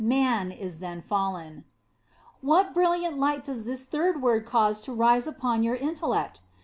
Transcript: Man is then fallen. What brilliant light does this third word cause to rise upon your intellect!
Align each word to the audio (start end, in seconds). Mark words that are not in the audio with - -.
Man 0.03 0.49
is 0.51 0.79
then 0.79 0.99
fallen. 1.03 1.63
What 2.41 2.73
brilliant 2.73 3.19
light 3.19 3.43
does 3.43 3.65
this 3.65 3.85
third 3.85 4.19
word 4.19 4.47
cause 4.47 4.81
to 4.81 4.93
rise 4.93 5.27
upon 5.27 5.61
your 5.61 5.75
intellect! 5.75 6.41